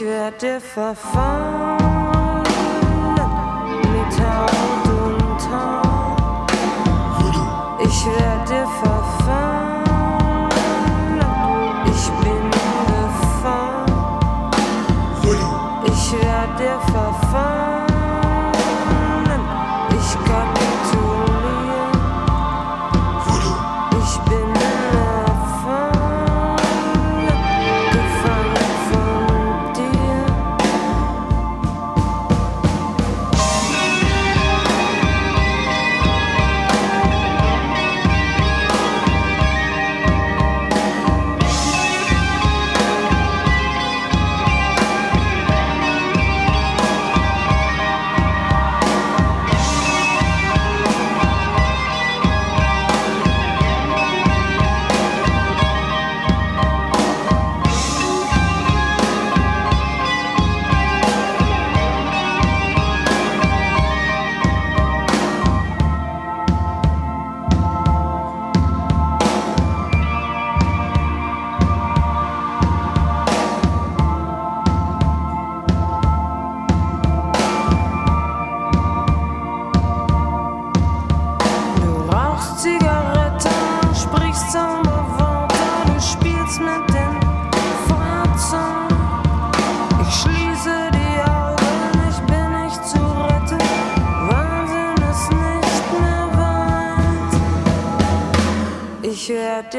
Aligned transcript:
Ich 0.00 0.04
werde 0.04 0.60
verfallen 0.60 1.76
mit 3.82 4.20
Haut 4.20 4.86
und 4.86 5.50
Haar. 5.50 6.46
Ich 7.82 8.06
werde 8.06 8.64
verfallen. 8.64 8.87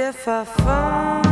if 0.10 0.28
I 0.28 0.44
fall. 0.44 1.29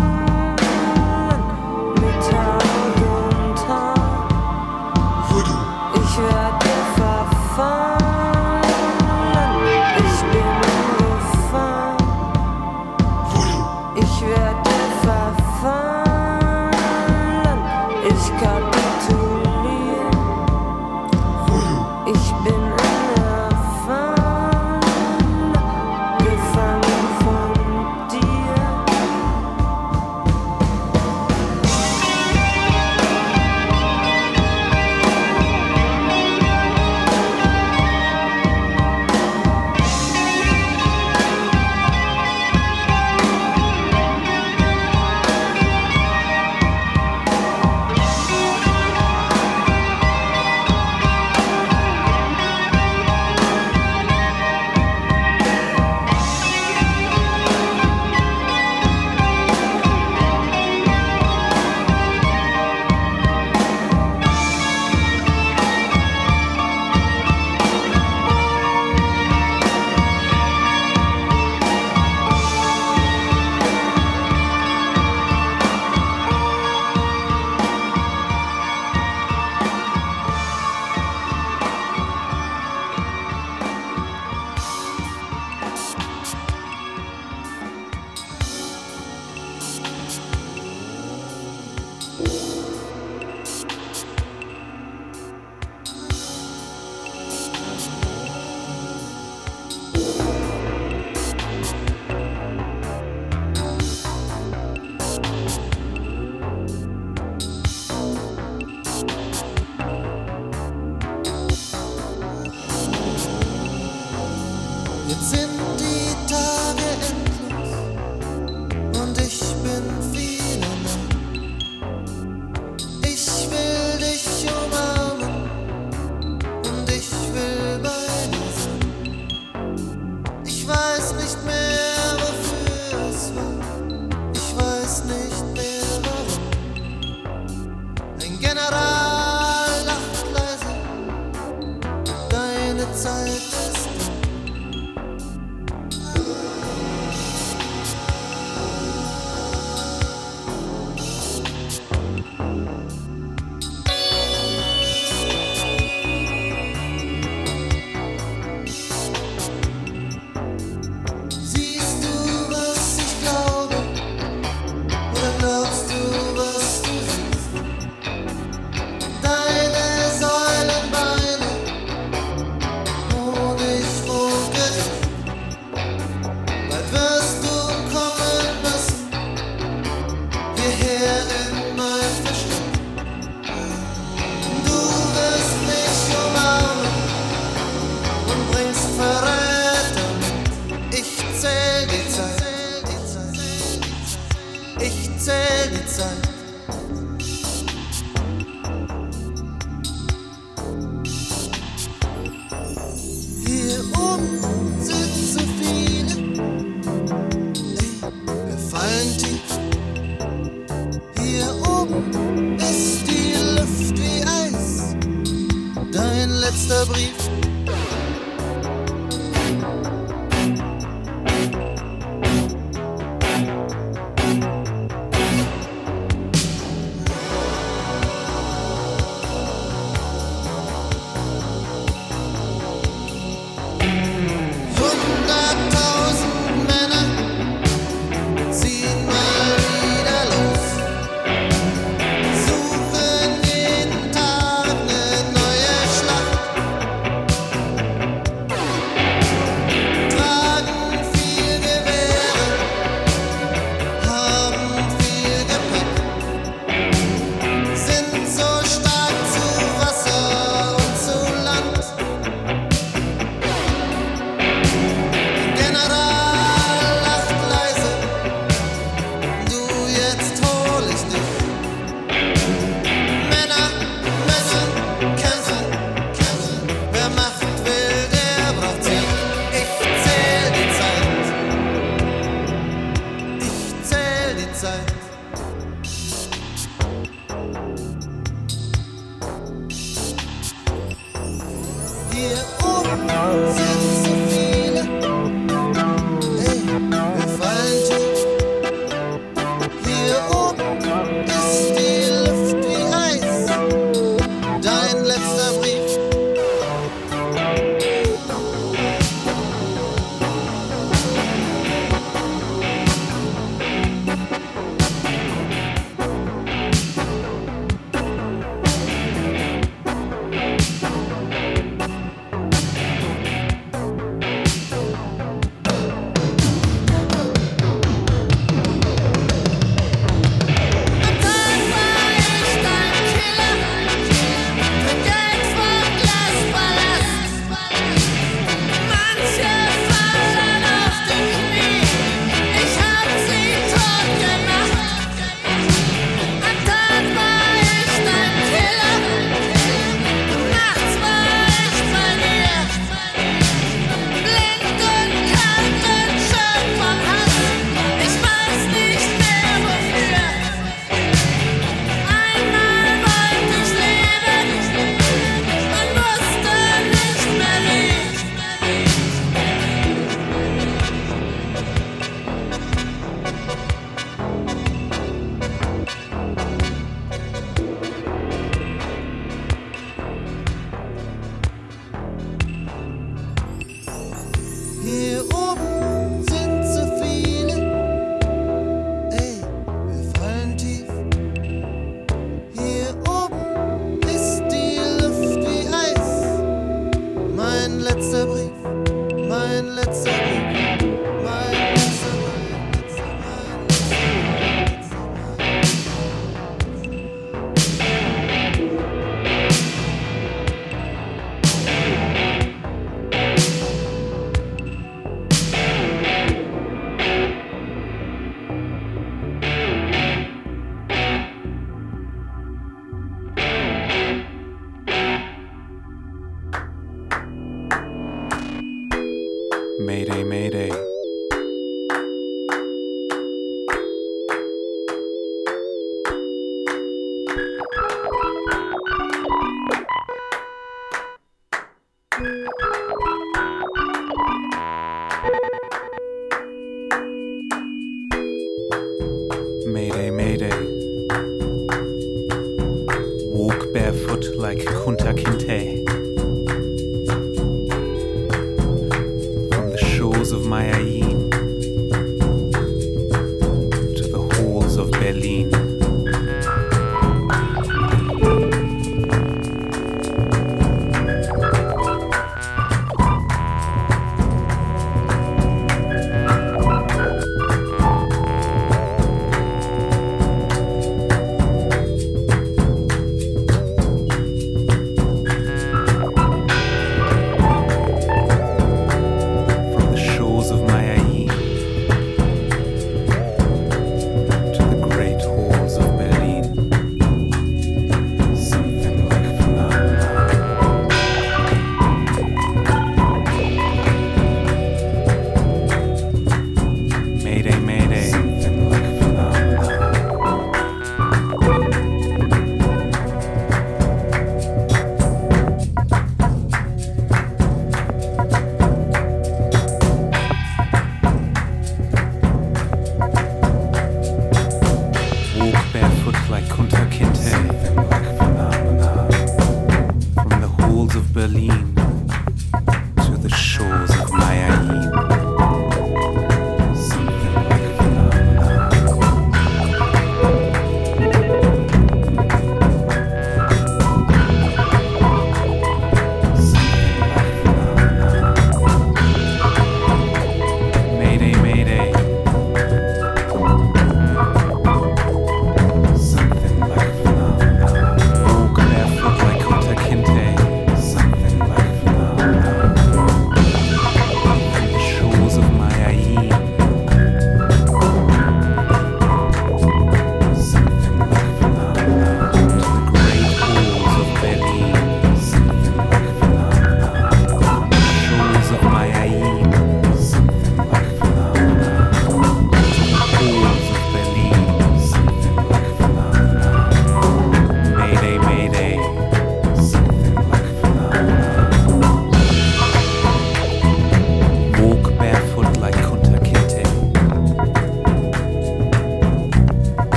nicht 131.14 131.46
mehr. 131.46 131.67